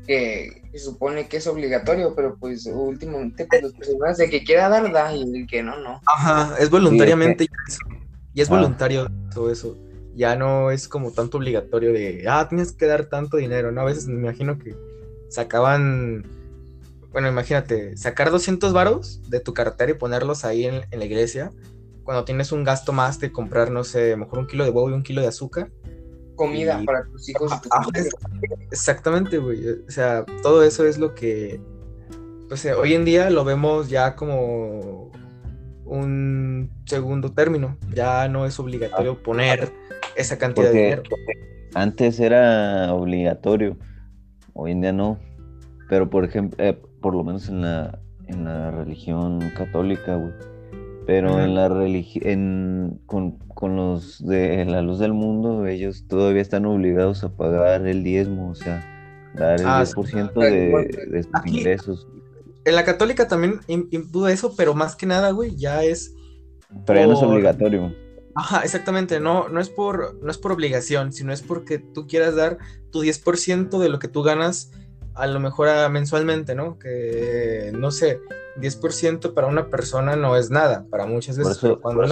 que 0.07 0.62
se 0.73 0.79
supone 0.79 1.29
que 1.29 1.37
es 1.37 1.47
obligatorio, 1.47 2.15
pero 2.15 2.37
pues 2.37 2.67
últimamente 2.67 3.47
pues 3.47 3.63
las 3.63 3.73
personas 3.73 4.17
de 4.17 4.31
que 4.31 4.43
quiera 4.43 4.71
dar, 4.71 4.91
da, 4.91 5.15
y 5.15 5.23
el 5.23 5.47
que 5.47 5.63
no, 5.63 5.79
no. 5.79 6.01
Ajá, 6.07 6.57
es 6.59 6.71
voluntariamente 6.71 7.47
y 8.35 8.41
es 8.41 8.51
ah. 8.51 8.55
voluntario 8.55 9.07
todo 9.35 9.51
eso. 9.51 9.77
Ya 10.15 10.35
no 10.35 10.71
es 10.71 10.89
como 10.89 11.13
tanto 11.13 11.39
obligatorio 11.39 11.93
de, 11.93 12.25
ah, 12.27 12.47
tienes 12.49 12.73
que 12.73 12.87
dar 12.87 13.07
tanto 13.07 13.37
dinero, 13.37 13.71
¿no? 13.71 13.83
A 13.83 13.85
veces 13.85 14.07
me 14.07 14.21
imagino 14.21 14.59
que 14.59 14.75
sacaban, 15.29 16.25
bueno, 17.11 17.29
imagínate, 17.29 17.97
sacar 17.99 18.31
200 18.31 18.73
varos 18.73 19.21
de 19.29 19.41
tu 19.41 19.53
cartera 19.53 19.91
y 19.91 19.95
ponerlos 19.95 20.45
ahí 20.45 20.65
en, 20.65 20.83
en 20.91 20.99
la 20.99 21.05
iglesia, 21.05 21.53
cuando 22.03 22.25
tienes 22.25 22.51
un 22.51 22.65
gasto 22.65 22.93
más 22.93 23.21
de 23.21 23.31
comprar, 23.31 23.71
no 23.71 23.85
sé, 23.85 24.17
mejor 24.17 24.39
un 24.39 24.47
kilo 24.47 24.65
de 24.65 24.71
huevo 24.71 24.91
y 24.91 24.95
un 24.95 25.03
kilo 25.03 25.21
de 25.21 25.29
azúcar, 25.29 25.71
comida 26.37 26.81
para 26.85 27.05
tus 27.05 27.29
hijos 27.29 27.53
Exactamente, 28.71 29.39
güey. 29.39 29.69
O 29.69 29.91
sea, 29.91 30.25
todo 30.43 30.63
eso 30.63 30.87
es 30.87 30.99
lo 30.99 31.15
que. 31.15 31.61
Pues 32.49 32.65
hoy 32.67 32.95
en 32.95 33.05
día 33.05 33.31
lo 33.31 33.45
vemos 33.45 33.89
ya 33.89 34.15
como 34.15 35.11
un 35.85 36.71
segundo 36.85 37.33
término. 37.33 37.77
Ya 37.95 38.29
no 38.29 38.47
es 38.47 38.59
obligatorio 38.59 39.19
ah. 39.21 39.23
poner 39.25 39.73
esa 40.17 40.39
cantidad 40.39 40.71
de 40.71 40.83
dinero. 40.83 41.03
Antes 41.75 42.21
era 42.21 42.93
obligatorio, 42.93 43.79
hoy 44.53 44.73
en 44.73 44.81
día 44.83 44.93
no. 44.93 45.19
Pero 45.89 46.11
por 46.11 46.25
ejemplo, 46.25 46.63
eh, 46.63 46.81
por 47.01 47.15
lo 47.15 47.25
menos 47.25 47.49
en 47.49 47.63
la, 47.63 47.99
en 48.27 48.45
la 48.45 48.71
religión 48.71 49.41
católica, 49.57 50.17
güey 50.17 50.52
pero 51.07 51.41
en 51.41 51.55
la 51.55 51.69
religión, 51.69 53.01
con, 53.07 53.39
los 53.77 54.25
de 54.25 54.65
la 54.65 54.83
luz 54.83 54.99
del 54.99 55.13
mundo, 55.13 55.67
ellos 55.67 56.05
todavía 56.09 56.43
están 56.43 56.67
obligados 56.67 57.25
a 57.25 57.37
pagar 57.37 57.87
el 57.87 58.05
diezmo, 58.05 58.51
o 58.51 58.55
sea, 58.55 58.85
dar 59.35 59.61
el 59.61 59.67
10% 59.67 60.33
ah, 60.37 60.41
de, 60.41 61.23
sus 61.23 61.47
ingresos. 61.47 62.09
En 62.65 62.75
la 62.77 62.85
católica 62.85 63.27
también 63.27 63.61
impudo 63.67 64.29
eso, 64.29 64.55
pero 64.57 64.75
más 64.75 64.95
que 64.95 65.07
nada, 65.07 65.31
güey, 65.31 65.57
ya 65.57 65.83
es. 65.83 66.15
Pero 66.87 67.01
ya 67.01 67.07
no 67.07 67.15
es 67.15 67.23
obligatorio. 67.23 67.95
Ajá, 68.35 68.63
exactamente, 68.63 69.21
no, 69.21 69.49
no, 69.49 69.61
es 69.61 69.69
por, 69.69 70.19
no 70.23 70.31
es 70.31 70.39
por 70.39 70.53
obligación, 70.53 71.13
sino 71.13 71.33
es 71.33 71.43
porque 71.43 71.79
tú 71.79 72.07
quieras 72.07 72.35
dar 72.35 72.59
tu 72.91 73.03
10% 73.03 73.79
de 73.79 73.89
lo 73.91 73.99
que 73.99 74.09
tú 74.09 74.23
ganas, 74.23 74.71
a 75.15 75.27
lo 75.27 75.41
mejor 75.41 75.69
mensualmente, 75.91 76.55
¿no? 76.55 76.79
Que, 76.79 77.73
no 77.75 77.91
sé, 77.91 78.21
10% 78.61 79.35
para 79.35 79.47
una 79.47 79.69
persona 79.69 80.17
no 80.17 80.37
es 80.37 80.51
nada, 80.51 80.87
para 80.91 81.07
muchas 81.07 81.39
veces. 81.39 81.59
cuando 81.81 82.05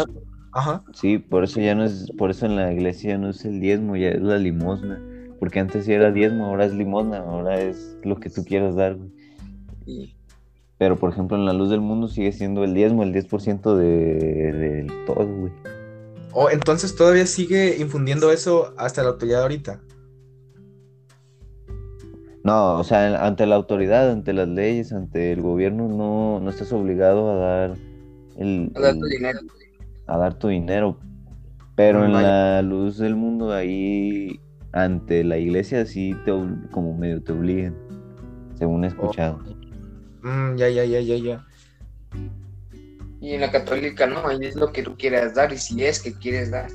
Ajá. 0.53 0.83
Sí, 0.93 1.19
por 1.19 1.45
eso 1.45 1.61
ya 1.61 1.75
no 1.75 1.85
es, 1.85 2.11
por 2.19 2.31
eso 2.31 2.47
en 2.47 2.57
la 2.57 2.73
iglesia 2.73 3.17
no 3.19 3.31
es 3.31 3.45
el 3.45 3.61
diezmo, 3.61 3.97
ya 3.97 4.09
es 4.09 4.21
la 4.21 4.39
limosna. 4.39 5.01
Porque 5.39 5.61
antes 5.61 5.87
sí 5.87 5.93
era 5.93 6.11
diezmo, 6.11 6.47
ahora 6.47 6.67
es 6.67 6.75
limosna, 6.75 7.19
ahora 7.19 7.61
es 7.61 7.97
lo 8.03 8.17
que 8.19 8.31
tú 8.31 8.45
quieras 8.45 8.75
dar, 8.75 8.97
güey. 8.97 10.17
Pero 10.77 10.97
por 10.97 11.11
ejemplo 11.11 11.37
en 11.37 11.47
la 11.47 11.53
luz 11.53 11.71
del 11.71 11.81
mundo 11.81 12.09
sigue 12.09 12.33
siendo 12.33 12.65
el 12.65 12.75
diezmo, 12.75 13.03
el 13.03 13.15
10% 13.15 13.77
de, 13.77 13.87
de 14.53 14.93
todo, 15.07 15.27
güey. 15.27 15.53
Oh, 16.33 16.51
entonces 16.51 16.95
todavía 16.95 17.27
sigue 17.27 17.79
infundiendo 17.79 18.31
eso 18.31 18.75
hasta 18.77 19.03
la 19.03 19.11
actualidad 19.11 19.43
ahorita. 19.43 19.81
No, 22.43 22.79
o 22.79 22.85
sea, 22.85 23.27
ante 23.27 23.47
la 23.47 23.57
autoridad, 23.57 24.11
ante 24.11 24.33
las 24.33 24.49
leyes, 24.49 24.93
ante 24.93 25.33
el 25.33 25.43
gobierno, 25.43 25.89
no, 25.89 26.41
no 26.41 26.51
estás 26.51 26.73
obligado 26.73 27.31
a 27.31 27.35
dar 27.35 27.77
el, 28.37 28.73
a 28.75 28.81
dar 28.81 28.95
tu 28.95 29.07
dinero. 29.07 29.41
A 30.07 30.19
dar 30.19 30.35
tu 30.35 30.49
dinero. 30.49 30.99
Pero 31.77 32.05
en 32.05 32.13
la 32.13 32.63
luz 32.63 32.99
del 32.99 33.17
mundo, 33.17 33.53
ahí, 33.53 34.41
ante 34.73 35.25
la 35.25 35.39
iglesia, 35.39 35.87
sí 35.87 36.15
te 36.25 36.33
como 36.71 36.95
medio 36.97 37.23
te 37.23 37.33
obligan, 37.33 37.75
según 38.55 38.85
he 38.85 38.89
oh. 38.89 38.91
escuchado. 38.91 39.39
Mm, 40.23 40.57
ya, 40.57 40.69
ya, 40.69 40.85
ya, 40.85 41.01
ya, 41.01 41.17
ya. 41.17 41.47
Y 43.21 43.35
en 43.35 43.43
la 43.43 43.51
católica 43.51 44.07
no, 44.07 44.27
ahí 44.27 44.39
es 44.43 44.57
lo 44.57 44.73
que 44.73 44.83
tú 44.83 44.97
quieras 44.97 45.35
dar 45.35 45.53
y 45.53 45.59
si 45.59 45.85
es 45.85 46.03
que 46.03 46.15
quieres 46.15 46.51
dar. 46.51 46.71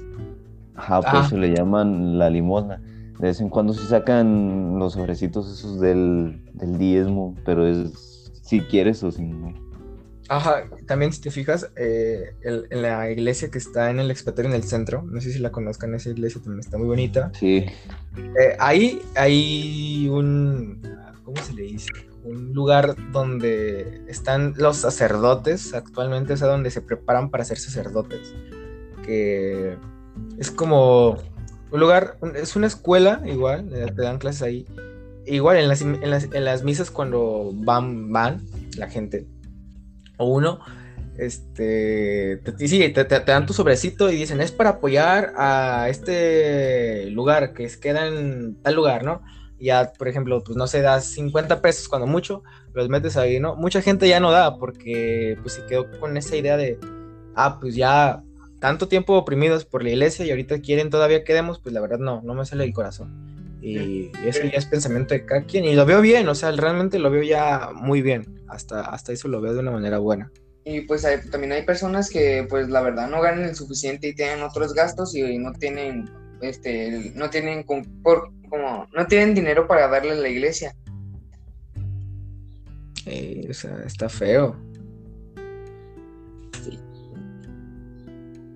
Ajá, 0.75 1.01
pues 1.01 1.29
se 1.29 1.37
le 1.37 1.53
llaman 1.53 2.19
la 2.19 2.29
limosna. 2.29 2.81
De 3.19 3.27
vez 3.27 3.39
en 3.39 3.49
cuando 3.49 3.73
sí 3.73 3.85
sacan 3.87 4.77
los 4.77 4.93
sobrecitos 4.93 5.51
esos 5.51 5.79
del, 5.79 6.41
diezmo, 6.77 7.35
pero 7.45 7.65
es 7.67 8.31
si 8.41 8.61
quieres 8.61 9.03
o 9.03 9.11
si 9.11 9.23
no. 9.23 9.53
Ajá, 10.27 10.63
también 10.87 11.13
si 11.13 11.21
te 11.21 11.29
fijas, 11.29 11.69
eh, 11.75 12.35
en 12.43 12.81
la 12.81 13.09
iglesia 13.11 13.49
que 13.51 13.59
está 13.59 13.91
en 13.91 13.99
el 13.99 14.09
expiatorio 14.09 14.49
en 14.49 14.55
el 14.55 14.63
centro, 14.63 15.03
no 15.03 15.21
sé 15.21 15.31
si 15.31 15.39
la 15.39 15.51
conozcan, 15.51 15.93
esa 15.93 16.09
iglesia 16.09 16.41
también 16.41 16.61
está 16.61 16.77
muy 16.77 16.87
bonita. 16.87 17.31
Sí. 17.39 17.65
Eh, 18.17 18.55
ahí 18.59 19.01
hay 19.15 20.09
un, 20.09 20.81
¿cómo 21.23 21.37
se 21.41 21.53
le 21.53 21.63
dice? 21.63 21.91
Un 22.23 22.53
lugar 22.53 22.95
donde 23.11 24.01
están 24.07 24.55
los 24.57 24.77
sacerdotes 24.77 25.73
actualmente, 25.75 26.33
o 26.33 26.37
sea, 26.37 26.47
donde 26.47 26.71
se 26.71 26.81
preparan 26.81 27.29
para 27.29 27.45
ser 27.45 27.59
sacerdotes. 27.59 28.33
Que 29.05 29.77
es 30.39 30.49
como 30.49 31.19
lugar, 31.79 32.17
es 32.35 32.55
una 32.55 32.67
escuela 32.67 33.21
igual, 33.25 33.69
eh, 33.73 33.91
te 33.95 34.01
dan 34.01 34.17
clases 34.17 34.41
ahí. 34.41 34.65
Igual 35.25 35.57
en 35.57 35.67
las, 35.67 35.81
en 35.81 36.45
las, 36.45 36.63
misas 36.63 36.91
cuando 36.91 37.51
van, 37.53 38.11
van 38.11 38.45
la 38.77 38.87
gente 38.89 39.25
o 40.17 40.27
uno, 40.27 40.59
este, 41.17 42.37
te, 42.43 42.67
sí, 42.67 42.89
te, 42.89 43.03
dan 43.05 43.45
tu 43.45 43.53
sobrecito 43.53 44.11
y 44.11 44.17
dicen, 44.17 44.41
es 44.41 44.51
para 44.51 44.71
apoyar 44.71 45.33
a 45.37 45.87
este 45.89 47.09
lugar 47.11 47.53
que 47.53 47.67
queda 47.79 48.07
en 48.07 48.61
tal 48.61 48.75
lugar, 48.75 49.03
¿no? 49.03 49.21
Ya, 49.59 49.93
por 49.97 50.07
ejemplo, 50.07 50.43
pues 50.43 50.57
no 50.57 50.67
se 50.67 50.81
das 50.81 51.05
50 51.05 51.61
pesos 51.61 51.87
cuando 51.87 52.07
mucho, 52.07 52.43
los 52.73 52.89
metes 52.89 53.15
ahí, 53.17 53.39
¿no? 53.39 53.55
Mucha 53.55 53.81
gente 53.81 54.07
ya 54.07 54.19
no 54.19 54.31
da 54.31 54.57
porque 54.57 55.37
pues 55.41 55.55
se 55.55 55.65
quedó 55.65 55.89
con 55.99 56.17
esa 56.17 56.35
idea 56.35 56.57
de, 56.57 56.77
ah, 57.35 57.57
pues 57.59 57.75
ya 57.75 58.21
tanto 58.65 58.87
tiempo 58.87 59.13
oprimidos 59.13 59.63
por 59.63 59.83
la 59.83 59.89
iglesia 59.91 60.25
y 60.25 60.31
ahorita 60.31 60.59
quieren 60.59 60.89
todavía 60.89 61.23
quedemos, 61.23 61.59
pues 61.59 61.71
la 61.71 61.81
verdad 61.81 61.99
no, 61.99 62.23
no 62.23 62.33
me 62.33 62.47
sale 62.47 62.63
el 62.63 62.73
corazón. 62.73 63.59
Y, 63.61 64.11
eso 64.25 64.41
ya 64.41 64.57
es 64.57 64.65
pensamiento 64.65 65.13
de 65.13 65.23
cada 65.23 65.43
quien. 65.43 65.65
Y 65.65 65.75
lo 65.75 65.85
veo 65.85 66.01
bien, 66.01 66.27
o 66.27 66.33
sea, 66.33 66.51
realmente 66.51 66.97
lo 66.97 67.11
veo 67.11 67.21
ya 67.21 67.69
muy 67.75 68.01
bien. 68.01 68.41
Hasta, 68.47 68.81
hasta 68.81 69.13
eso 69.13 69.27
lo 69.27 69.39
veo 69.39 69.53
de 69.53 69.59
una 69.59 69.69
manera 69.69 69.99
buena. 69.99 70.31
Y 70.63 70.81
pues 70.81 71.05
también 71.29 71.51
hay 71.51 71.61
personas 71.61 72.09
que 72.09 72.47
pues 72.49 72.67
la 72.67 72.81
verdad 72.81 73.07
no 73.07 73.21
ganan 73.21 73.43
el 73.43 73.53
suficiente 73.53 74.07
y 74.07 74.15
tienen 74.15 74.41
otros 74.41 74.73
gastos 74.73 75.15
y 75.15 75.37
no 75.37 75.53
tienen 75.53 76.09
este 76.41 77.11
no 77.13 77.29
tienen 77.29 77.65
por, 78.01 78.31
como 78.49 78.87
no 78.95 79.05
tienen 79.05 79.35
dinero 79.35 79.67
para 79.67 79.87
darle 79.87 80.13
a 80.13 80.15
la 80.15 80.27
iglesia. 80.27 80.75
Eh, 83.05 83.45
o 83.47 83.53
sea, 83.53 83.83
está 83.85 84.09
feo. 84.09 84.55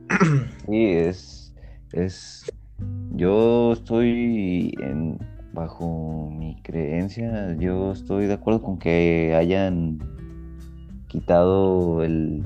Sí, 0.68 0.86
es, 0.86 1.54
es, 1.94 2.54
yo 3.12 3.74
estoy 3.74 4.74
en, 4.82 5.18
bajo 5.54 6.30
mi 6.32 6.62
creencia, 6.62 7.56
yo 7.58 7.92
estoy 7.92 8.28
de 8.28 8.34
acuerdo 8.34 8.62
con 8.62 8.78
que 8.78 9.34
hayan 9.36 9.98
quitado 11.08 12.04
el 12.04 12.44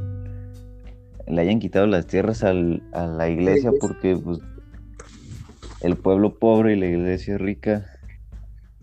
le 1.28 1.42
hayan 1.42 1.60
quitado 1.60 1.88
las 1.88 2.06
tierras 2.08 2.44
al, 2.44 2.82
a 2.94 3.08
la 3.08 3.30
iglesia 3.30 3.72
porque 3.80 4.16
pues, 4.16 4.40
el 5.82 5.98
pueblo 5.98 6.38
pobre 6.38 6.74
y 6.74 6.80
la 6.80 6.86
iglesia 6.86 7.38
rica 7.38 7.86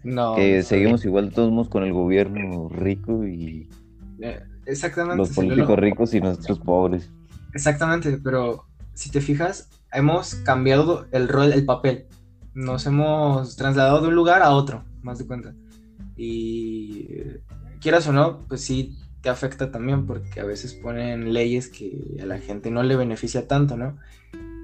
No. 0.03 0.35
que 0.37 0.63
seguimos 0.63 1.05
igual 1.05 1.29
de 1.31 1.35
todos 1.35 1.51
modos 1.53 1.69
con 1.69 1.83
el 1.85 1.93
gobierno 1.93 2.69
rico 2.69 3.27
y 3.27 3.69
Eh, 4.23 4.39
Exactamente. 4.67 5.17
los 5.19 5.31
políticos 5.31 5.71
lo- 5.71 5.77
ricos 5.77 6.15
y 6.15 6.21
nuestros 6.21 6.59
pobres. 6.61 7.11
Exactamente, 7.55 8.19
pero 8.23 8.65
si 9.01 9.11
te 9.11 9.23
fijas, 9.23 9.71
hemos 9.95 10.35
cambiado 10.35 11.07
el 11.11 11.27
rol, 11.27 11.55
el 11.55 11.65
papel. 11.65 12.05
Nos 12.53 12.85
hemos 12.85 13.57
trasladado 13.57 14.03
de 14.03 14.09
un 14.09 14.15
lugar 14.15 14.43
a 14.43 14.51
otro, 14.51 14.85
más 15.01 15.19
de 15.19 15.27
cuenta. 15.27 15.55
Y 16.19 17.09
quieras 17.81 18.07
o 18.09 18.13
no, 18.13 18.47
pues 18.47 18.61
sí 18.61 18.99
te 19.23 19.31
afecta 19.31 19.71
también 19.71 20.05
porque 20.05 20.41
a 20.41 20.45
veces 20.45 20.75
ponen 20.75 21.33
leyes 21.33 21.69
que 21.69 22.19
a 22.21 22.27
la 22.27 22.39
gente 22.41 22.71
no 22.71 22.83
le 22.83 22.95
beneficia 22.95 23.49
tanto, 23.49 23.79
¿no? 23.79 23.97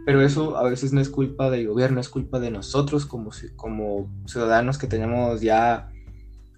Pero 0.04 0.20
eso 0.20 0.58
a 0.58 0.68
veces 0.68 0.92
no 0.92 1.00
es 1.00 1.08
culpa 1.08 1.48
del 1.48 1.66
gobierno, 1.66 1.98
es 1.98 2.10
culpa 2.10 2.38
de 2.38 2.50
nosotros 2.50 3.06
como, 3.06 3.30
como 3.56 4.12
ciudadanos 4.26 4.76
que 4.76 4.86
tenemos 4.86 5.40
ya 5.40 5.88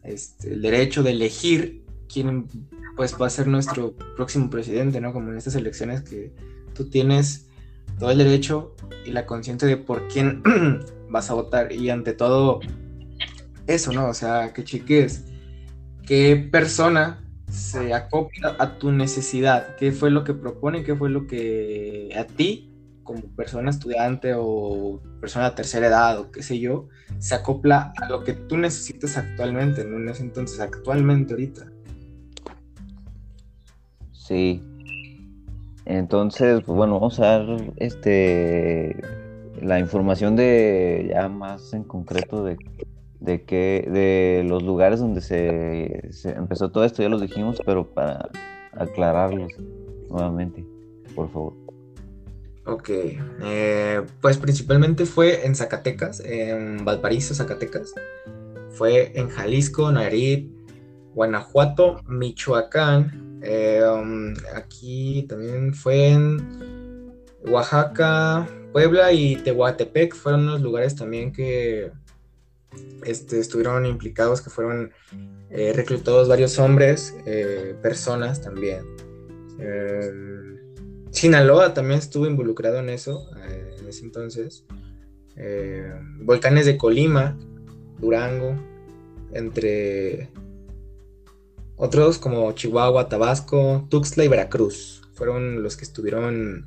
este, 0.02 0.54
el 0.54 0.62
derecho 0.62 1.04
de 1.04 1.12
elegir 1.12 1.84
quién 2.12 2.48
pues 2.96 3.14
va 3.20 3.28
a 3.28 3.30
ser 3.30 3.46
nuestro 3.46 3.94
próximo 4.16 4.50
presidente, 4.50 5.00
¿no? 5.00 5.12
Como 5.12 5.30
en 5.30 5.38
estas 5.38 5.54
elecciones 5.54 6.02
que 6.02 6.34
tú 6.74 6.90
tienes 6.90 7.47
todo 7.98 8.10
el 8.10 8.18
derecho 8.18 8.74
y 9.04 9.10
la 9.10 9.26
conciencia 9.26 9.66
de 9.68 9.76
por 9.76 10.08
quién 10.08 10.42
vas 11.10 11.30
a 11.30 11.34
votar 11.34 11.72
y 11.72 11.90
ante 11.90 12.12
todo 12.12 12.60
eso, 13.66 13.92
¿no? 13.92 14.08
O 14.08 14.14
sea, 14.14 14.52
que 14.52 14.64
cheques 14.64 15.24
qué 16.06 16.48
persona 16.50 17.24
se 17.50 17.94
acopla 17.94 18.56
a 18.58 18.78
tu 18.78 18.92
necesidad, 18.92 19.76
qué 19.76 19.92
fue 19.92 20.10
lo 20.10 20.24
que 20.24 20.34
propone, 20.34 20.84
qué 20.84 20.94
fue 20.94 21.10
lo 21.10 21.26
que 21.26 22.14
a 22.16 22.24
ti 22.24 22.68
como 23.02 23.22
persona 23.34 23.70
estudiante 23.70 24.34
o 24.36 25.00
persona 25.18 25.48
de 25.48 25.56
tercera 25.56 25.86
edad 25.86 26.18
o 26.20 26.30
qué 26.30 26.42
sé 26.42 26.58
yo, 26.58 26.88
se 27.18 27.34
acopla 27.34 27.94
a 27.96 28.06
lo 28.06 28.22
que 28.22 28.34
tú 28.34 28.58
necesitas 28.58 29.16
actualmente, 29.16 29.82
no 29.84 29.96
en 29.96 30.10
ese 30.10 30.22
entonces, 30.22 30.60
actualmente 30.60 31.32
ahorita. 31.32 31.72
Sí. 34.12 34.62
Entonces, 35.88 36.62
pues 36.66 36.76
bueno, 36.76 36.94
vamos 37.00 37.18
a 37.18 37.38
dar 37.38 37.72
este 37.76 38.94
la 39.62 39.80
información 39.80 40.36
de 40.36 41.08
ya 41.10 41.28
más 41.28 41.72
en 41.72 41.82
concreto 41.82 42.44
de, 42.44 42.58
de 43.20 43.42
que 43.44 43.88
de 43.90 44.44
los 44.46 44.62
lugares 44.62 45.00
donde 45.00 45.22
se, 45.22 46.30
empezó 46.30 46.70
todo 46.70 46.84
esto, 46.84 47.02
ya 47.02 47.08
los 47.08 47.22
dijimos, 47.22 47.60
pero 47.64 47.86
para 47.86 48.28
aclararlos 48.72 49.50
nuevamente, 50.10 50.62
por 51.14 51.30
favor. 51.32 51.54
Ok, 52.66 52.90
eh, 52.90 54.02
pues 54.20 54.36
principalmente 54.36 55.06
fue 55.06 55.46
en 55.46 55.54
Zacatecas, 55.54 56.20
en 56.20 56.84
Valparaíso, 56.84 57.34
Zacatecas. 57.34 57.94
Fue 58.72 59.18
en 59.18 59.30
Jalisco, 59.30 59.90
Nayarit, 59.90 60.52
Guanajuato, 61.14 62.02
Michoacán. 62.06 63.27
Eh, 63.42 63.82
um, 63.84 64.34
aquí 64.54 65.24
también 65.28 65.74
fue 65.74 66.08
en 66.08 67.12
Oaxaca, 67.46 68.48
Puebla 68.72 69.12
y 69.12 69.36
Tehuantepec. 69.36 70.14
Fueron 70.14 70.42
unos 70.42 70.60
lugares 70.60 70.96
también 70.96 71.32
que 71.32 71.90
este, 73.04 73.38
estuvieron 73.38 73.86
implicados, 73.86 74.40
que 74.40 74.50
fueron 74.50 74.92
eh, 75.50 75.72
reclutados 75.74 76.28
varios 76.28 76.58
hombres, 76.58 77.16
eh, 77.26 77.76
personas 77.82 78.40
también. 78.40 78.84
Sinaloa 81.10 81.74
también 81.74 81.98
estuvo 81.98 82.26
involucrado 82.26 82.78
en 82.78 82.90
eso, 82.90 83.28
en 83.80 83.88
ese 83.88 84.04
entonces. 84.04 84.64
Volcanes 86.20 86.66
de 86.66 86.76
Colima, 86.76 87.36
Durango, 87.98 88.54
entre 89.32 90.30
otros 91.78 92.18
como 92.18 92.52
Chihuahua, 92.52 93.08
Tabasco, 93.08 93.86
Tuxtla 93.88 94.24
y 94.24 94.28
Veracruz. 94.28 95.02
Fueron 95.14 95.62
los 95.62 95.76
que 95.76 95.84
estuvieron 95.84 96.64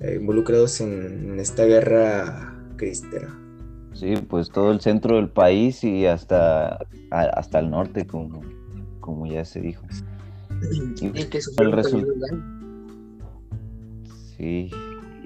eh, 0.00 0.16
involucrados 0.20 0.80
en, 0.80 1.38
esta 1.40 1.64
guerra 1.64 2.54
cristera. 2.76 3.36
Sí, 3.92 4.14
pues 4.28 4.48
todo 4.50 4.70
el 4.72 4.80
centro 4.80 5.16
del 5.16 5.28
país 5.28 5.82
y 5.84 6.06
hasta, 6.06 6.74
a- 7.10 7.30
hasta 7.34 7.58
el 7.58 7.70
norte, 7.70 8.06
como, 8.06 8.40
como 9.00 9.26
ya 9.26 9.44
se 9.44 9.60
dijo. 9.60 9.84
Y 11.00 11.10
que 11.24 11.38
el 11.38 11.42
sufrieron 11.42 11.74
resul- 11.74 11.90
también 11.90 12.08
los 12.08 12.20
daños. 12.30 12.44
Sí, 14.36 14.70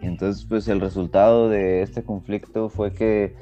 y 0.03 0.07
entonces 0.07 0.45
pues 0.49 0.67
el 0.69 0.81
resultado 0.81 1.49
de 1.49 1.83
este 1.83 2.03
conflicto 2.03 2.69
fue 2.69 2.93
que 2.93 3.37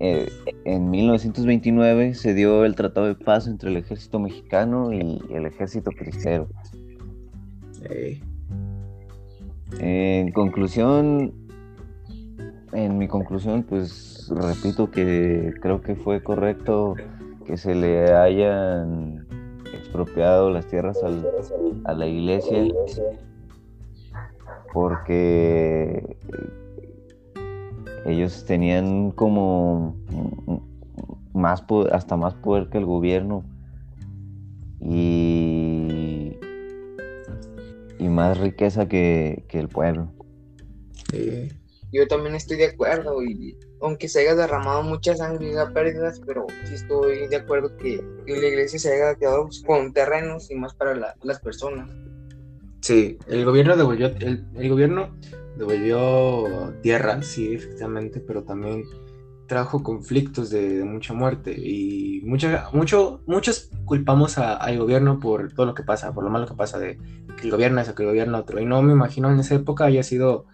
eh, 0.00 0.28
en 0.64 0.90
1929 0.90 2.14
se 2.14 2.34
dio 2.34 2.64
el 2.64 2.74
tratado 2.74 3.06
de 3.06 3.14
paz 3.14 3.46
entre 3.46 3.70
el 3.70 3.76
ejército 3.76 4.18
mexicano 4.18 4.92
y 4.92 5.20
el 5.30 5.46
ejército 5.46 5.90
cristero. 5.92 6.48
En 9.78 10.32
conclusión, 10.32 11.32
en 12.72 12.98
mi 12.98 13.08
conclusión 13.08 13.62
pues 13.62 14.30
repito 14.34 14.90
que 14.90 15.52
creo 15.60 15.80
que 15.80 15.94
fue 15.96 16.22
correcto 16.22 16.94
que 17.46 17.56
se 17.56 17.74
le 17.74 18.12
hayan 18.12 19.26
expropiado 19.74 20.50
las 20.50 20.66
tierras 20.66 21.02
al- 21.02 21.26
a 21.84 21.94
la 21.94 22.06
iglesia 22.06 22.64
porque 24.72 26.16
ellos 28.06 28.44
tenían 28.46 29.10
como 29.12 29.94
más 31.32 31.62
po- 31.62 31.86
hasta 31.92 32.16
más 32.16 32.34
poder 32.34 32.68
que 32.68 32.78
el 32.78 32.86
gobierno 32.86 33.44
y, 34.80 36.36
y 37.98 38.08
más 38.08 38.38
riqueza 38.38 38.88
que, 38.88 39.44
que 39.48 39.58
el 39.60 39.68
pueblo. 39.68 40.12
eh, 41.12 41.52
Yo 41.92 42.06
también 42.08 42.34
estoy 42.34 42.56
de 42.56 42.66
acuerdo 42.66 43.22
y 43.22 43.56
aunque 43.82 44.08
se 44.08 44.20
haya 44.20 44.34
derramado 44.34 44.82
mucha 44.82 45.14
sangre 45.16 45.46
y 45.46 45.50
haya 45.50 45.72
pérdidas, 45.72 46.20
pero 46.26 46.46
sí 46.64 46.74
estoy 46.74 47.28
de 47.28 47.36
acuerdo 47.36 47.74
que, 47.76 48.04
que 48.26 48.40
la 48.40 48.46
iglesia 48.48 48.78
se 48.78 48.92
haya 48.92 49.14
quedado 49.14 49.48
con 49.66 49.92
terrenos 49.92 50.50
y 50.50 50.54
más 50.54 50.74
para 50.74 50.94
la- 50.94 51.14
las 51.22 51.40
personas. 51.40 51.90
Sí, 52.82 53.18
el 53.28 53.44
gobierno 53.44 53.76
devolvió, 53.76 54.06
el, 54.06 54.46
el 54.54 54.68
gobierno 54.68 55.10
devolvió 55.60 56.74
tierra, 56.82 57.22
sí, 57.22 57.54
efectivamente, 57.54 58.20
pero 58.20 58.42
también 58.42 58.84
trajo 59.46 59.82
conflictos 59.82 60.48
de, 60.50 60.78
de 60.78 60.84
mucha 60.84 61.12
muerte 61.12 61.52
y 61.52 62.22
mucha, 62.24 62.68
mucho, 62.72 63.20
muchos 63.26 63.68
culpamos 63.84 64.38
a- 64.38 64.54
al 64.56 64.78
gobierno 64.78 65.18
por 65.18 65.52
todo 65.52 65.66
lo 65.66 65.74
que 65.74 65.82
pasa, 65.82 66.12
por 66.14 66.22
lo 66.24 66.30
malo 66.30 66.46
que 66.46 66.54
pasa 66.54 66.78
de 66.78 66.98
que 67.36 67.44
el 67.46 67.50
gobierno 67.50 67.80
eso, 67.80 67.94
que 67.94 68.04
el 68.04 68.08
gobierno 68.10 68.38
otro. 68.38 68.60
Y 68.60 68.64
no 68.64 68.80
me 68.82 68.92
imagino 68.92 69.30
en 69.30 69.40
esa 69.40 69.56
época 69.56 69.84
haya 69.86 70.02
sido 70.02 70.46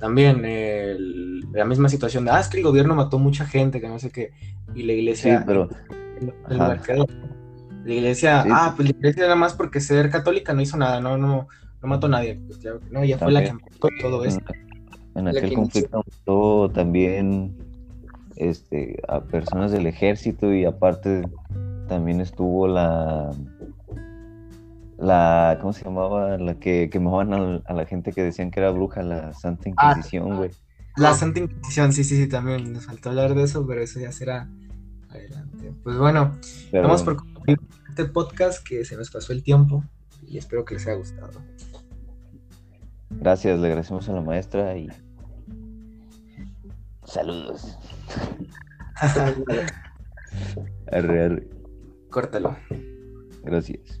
también 0.00 0.44
el- 0.44 1.40
la 1.52 1.64
misma 1.64 1.88
situación 1.88 2.24
de, 2.24 2.32
ah, 2.32 2.40
es 2.40 2.48
que 2.48 2.56
el 2.58 2.64
gobierno 2.64 2.94
mató 2.94 3.18
mucha 3.18 3.46
gente, 3.46 3.80
que 3.80 3.88
no 3.88 3.98
sé 3.98 4.10
qué, 4.10 4.32
y 4.74 4.82
la 4.82 4.92
Sí, 4.92 4.98
iglesia... 4.98 5.44
pero 5.46 5.68
el- 6.20 6.34
el 6.50 6.60
Ajá. 6.60 6.68
mercado. 6.68 7.06
La 7.84 7.94
iglesia, 7.94 8.42
Sí. 8.42 8.48
ah, 8.52 8.72
pues 8.76 8.88
la 8.88 8.94
iglesia 8.96 9.22
nada 9.22 9.36
más 9.36 9.54
porque 9.54 9.80
ser 9.80 10.10
católica 10.10 10.52
no 10.52 10.60
hizo 10.60 10.76
nada, 10.76 11.00
no, 11.00 11.16
no, 11.16 11.48
no 11.82 11.88
mató 11.88 12.06
a 12.06 12.10
nadie. 12.10 12.40
Pues 12.46 12.58
claro 12.58 12.80
que 12.80 12.90
no, 12.90 13.02
ella 13.02 13.18
fue 13.18 13.32
la 13.32 13.42
que 13.44 13.52
mató 13.52 13.88
todo 14.00 14.24
esto. 14.24 14.52
en 15.14 15.28
aquel 15.28 15.48
que 15.50 15.54
conflicto 15.54 16.04
mató 16.06 16.70
también 16.70 17.56
este, 18.36 19.00
a 19.08 19.20
personas 19.22 19.72
del 19.72 19.86
ejército 19.86 20.52
y 20.54 20.64
aparte 20.64 21.22
también 21.88 22.20
estuvo 22.20 22.68
la 22.68 23.30
la 24.98 25.56
¿cómo 25.60 25.72
se 25.72 25.84
llamaba? 25.84 26.36
la 26.38 26.54
que 26.54 26.90
quemaban 26.90 27.32
al- 27.32 27.62
a, 27.66 27.72
la 27.72 27.86
gente 27.86 28.12
que 28.12 28.22
decían 28.22 28.50
que 28.50 28.60
era 28.60 28.70
bruja, 28.70 29.02
la 29.02 29.32
Santa 29.32 29.70
Ah, 29.76 29.92
Inquisición, 29.92 30.36
güey. 30.36 30.50
La 30.96 31.14
Santa 31.14 31.40
Inquisición, 31.40 31.92
sí, 31.92 32.04
sí, 32.04 32.16
sí, 32.16 32.28
también 32.28 32.72
nos 32.72 32.84
faltó 32.86 33.08
hablar 33.10 33.34
de 33.34 33.44
eso, 33.44 33.66
pero 33.66 33.80
eso 33.80 33.98
ya 34.00 34.12
será 34.12 34.48
adelante. 35.08 35.72
Pues 35.82 35.96
bueno, 35.96 36.36
vamos 36.72 37.02
por 37.02 37.16
concluir 37.16 37.58
este 37.88 38.04
podcast 38.06 38.62
que 38.66 38.84
se 38.84 38.96
nos 38.96 39.10
pasó 39.10 39.32
el 39.32 39.42
tiempo 39.42 39.82
y 40.28 40.36
espero 40.38 40.64
que 40.64 40.74
les 40.74 40.86
haya 40.86 40.96
gustado. 40.96 41.40
Gracias, 43.10 43.60
le 43.60 43.66
agradecemos 43.68 44.08
a 44.08 44.12
la 44.12 44.20
maestra 44.20 44.76
y 44.76 44.88
saludos. 47.04 47.78
Arre, 50.92 51.24
arre. 51.24 51.48
Córtalo. 52.10 52.56
Gracias. 53.42 53.99